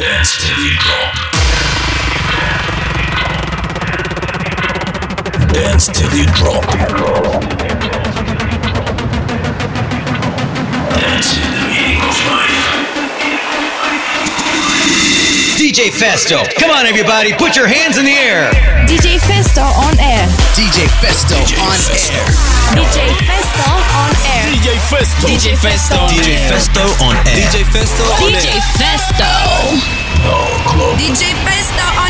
Dance 0.00 0.32
till 0.40 0.56
drop. 0.80 1.12
Dance 5.52 5.88
till 5.88 6.14
you 6.16 6.24
drop. 6.32 6.64
Dance 10.96 11.36
in 11.36 11.52
the 11.52 11.60
meaning 11.68 12.00
of 12.00 12.16
life. 12.32 12.64
DJ 15.58 15.90
Festo. 15.90 16.48
Come 16.58 16.70
on, 16.70 16.86
everybody, 16.86 17.34
put 17.34 17.54
your 17.54 17.66
hands 17.66 17.98
in 17.98 18.06
the 18.06 18.12
air. 18.12 18.50
DJ 18.88 19.18
Festo 19.18 19.64
on 19.64 20.00
air. 20.00 20.26
DJ 20.56 20.88
Festo 21.04 21.36
on 21.60 21.76
air. 21.92 22.24
DJ 22.72 23.12
Festo 23.28 23.68
on 23.68 24.08
air. 24.08 24.09
DJ 24.50 24.76
Festo. 24.80 25.26
DJ 25.26 25.54
Festo. 25.54 26.06
DJ 26.08 26.36
Festo 26.48 26.82
on 26.98 27.16
air. 27.24 27.48
DJ 27.48 27.62
Festo 27.70 28.02
on 28.02 28.34
air. 28.34 28.42
DJ. 28.42 28.60
Festo. 28.74 29.24
Oh, 29.46 29.78
no 30.24 30.70
club. 30.72 30.96
DJ 30.96 31.36
Festo 31.44 31.84
on 32.02 32.09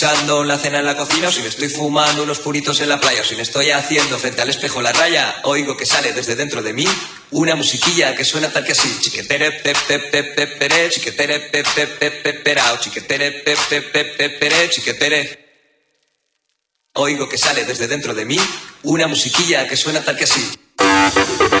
guisando 0.00 0.44
la 0.44 0.56
cena 0.56 0.78
en 0.78 0.86
la 0.86 0.96
cocina, 0.96 1.28
o 1.28 1.30
si 1.30 1.42
me 1.42 1.48
estoy 1.48 1.68
fumando 1.68 2.22
unos 2.22 2.38
puritos 2.38 2.80
en 2.80 2.88
la 2.88 2.98
playa, 2.98 3.20
o 3.20 3.24
si 3.24 3.36
me 3.36 3.42
estoy 3.42 3.70
haciendo 3.70 4.18
frente 4.18 4.40
al 4.40 4.48
espejo 4.48 4.80
la 4.80 4.92
raya, 4.92 5.42
oigo 5.44 5.76
que 5.76 5.84
sale 5.84 6.14
desde 6.14 6.36
dentro 6.36 6.62
de 6.62 6.72
mí 6.72 6.86
una 7.32 7.54
musiquilla 7.54 8.16
que 8.16 8.24
suena 8.24 8.50
tal 8.50 8.64
que 8.64 8.72
así. 8.72 8.88
Chiquetere, 8.98 9.52
pe, 9.52 9.74
pe, 9.86 9.98
pe, 9.98 10.22
pe, 10.24 10.46
pere, 10.46 10.88
chiquetere, 10.88 11.40
pe, 11.40 11.62
pe, 11.74 11.86
pe, 11.86 12.10
pe, 12.12 12.32
perao, 12.32 12.78
chiquetere, 12.78 13.30
pe, 13.44 13.54
pe, 13.68 13.82
pe, 13.82 14.04
pe, 14.06 14.30
pere, 14.30 14.70
chiquetere. 14.70 15.20
Oigo 16.94 17.28
que 17.28 17.36
sale 17.36 17.66
desde 17.66 17.86
dentro 17.86 18.14
de 18.14 18.24
mí 18.24 18.38
una 18.84 19.06
musiquilla 19.06 19.68
que 19.68 19.76
suena 19.76 20.02
tal 20.02 20.16
que 20.16 20.24
así. 20.24 21.59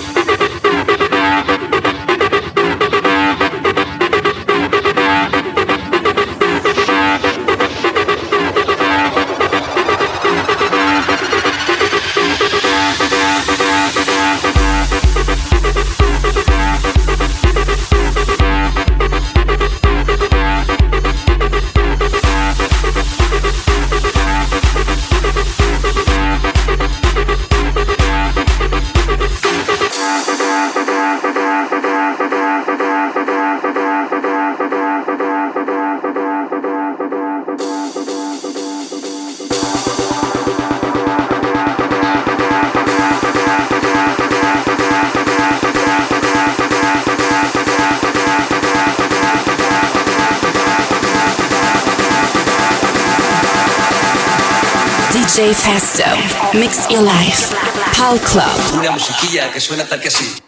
DJ 55.30 55.54
Festo. 55.54 56.58
Mix 56.58 56.90
your 56.90 57.02
life. 57.02 57.54
Pal 57.96 58.18
Club. 58.18 58.80
Una 58.80 58.90
musiquilla 58.90 59.48
que 59.52 59.60
suena 59.60 59.84
tal 59.84 60.00
que 60.00 60.08
así. 60.08 60.42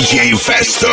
DJ 0.00 0.32
Festo. 0.34 0.88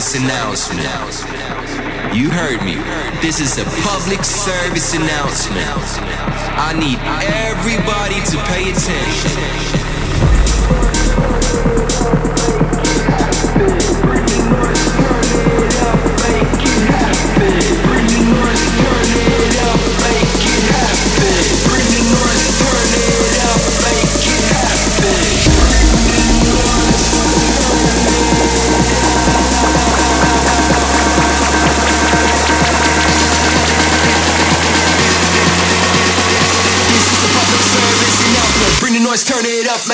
Service 0.00 0.70
announcement. 0.70 2.14
You 2.14 2.30
heard 2.30 2.62
me. 2.62 2.74
This 3.20 3.40
is 3.40 3.58
a 3.58 3.64
public 3.82 4.24
service 4.24 4.94
announcement. 4.94 5.66
I 6.56 6.72
need 6.78 6.98
everybody 7.26 8.20
to 8.30 8.36
pay 8.46 8.70
attention. 8.70 9.37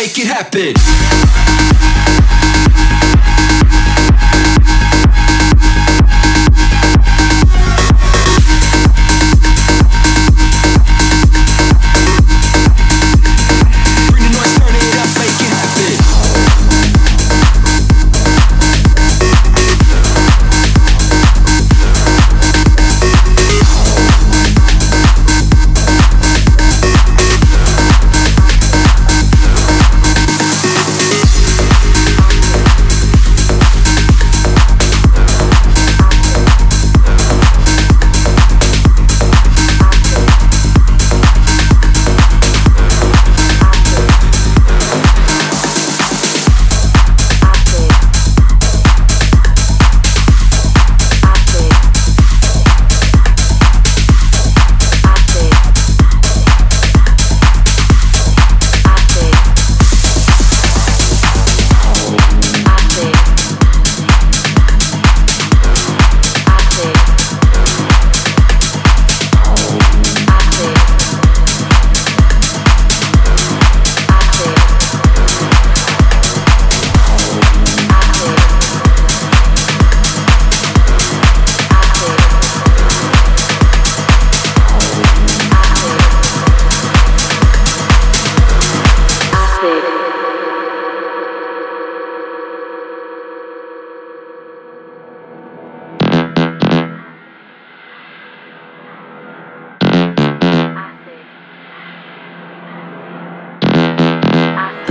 Make 0.05 0.19
it 0.19 0.27
happen. 0.27 1.04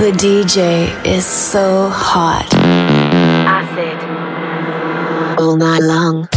The 0.04 0.12
DJ 0.12 1.06
is 1.06 1.26
so 1.26 1.88
hot. 1.88 2.54
Acid. 3.48 3.98
All 5.40 5.56
night 5.56 5.82
long. 5.82 6.28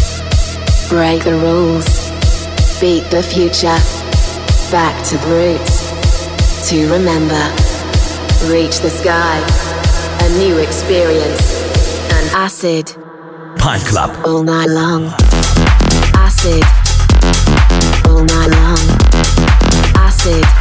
Break 0.88 1.24
the 1.24 1.32
rules. 1.32 1.84
Beat 2.80 3.10
the 3.10 3.24
future. 3.24 3.76
Back 4.70 4.94
to 5.06 5.18
the 5.18 5.26
roots. 5.34 6.70
To 6.70 6.76
remember. 6.92 7.42
Reach 8.46 8.78
the 8.78 8.88
sky. 8.88 9.42
A 10.22 10.28
new 10.38 10.58
experience. 10.58 11.42
An 12.12 12.36
acid. 12.36 12.94
Pint 13.58 13.82
Club. 13.84 14.16
All 14.24 14.44
night 14.44 14.68
long. 14.68 15.06
Acid. 16.14 16.62
All 18.06 18.22
night 18.22 18.50
long. 18.60 18.78
Acid. 19.96 20.55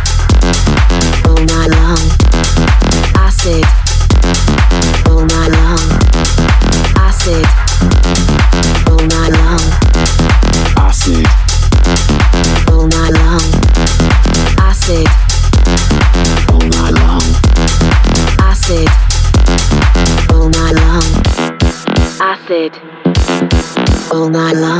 All 24.15 24.29
night 24.29 24.55
long. 24.55 24.74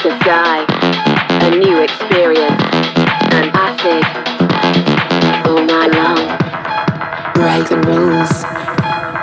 The 0.00 0.16
sky. 0.20 0.64
A 1.42 1.50
new 1.56 1.80
experience. 1.80 2.62
An 3.34 3.50
acid. 3.52 4.04
All 5.44 5.64
night 5.64 5.90
long. 5.90 6.38
Break 7.34 7.68
the 7.68 7.80
rules. 7.84 8.30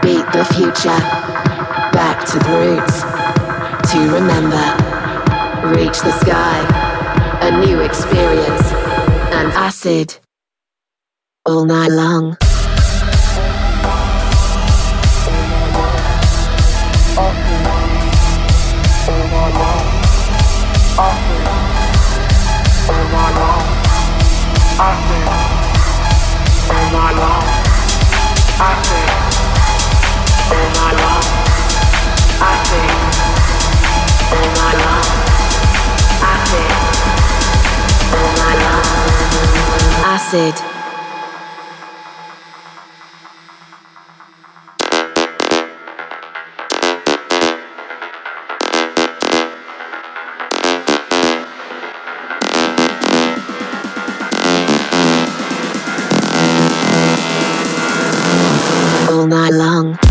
Beat 0.04 0.26
the 0.34 0.44
future. 0.54 1.00
Back 1.96 2.26
to 2.28 2.40
the 2.40 2.52
roots. 2.60 3.04
To 3.94 4.00
remember. 4.14 4.66
Reach 5.74 6.02
the 6.02 6.12
sky. 6.20 6.60
A 7.42 7.66
new 7.66 7.80
experience. 7.80 8.72
An 9.34 9.52
acid. 9.54 10.18
All 11.46 11.64
night 11.64 11.92
long. 11.92 12.36
Acid. 40.16 40.75
All 59.16 59.28
night 59.28 59.54
long. 59.54 60.05